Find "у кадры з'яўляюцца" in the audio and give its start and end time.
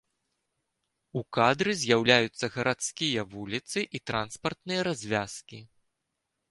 1.19-2.45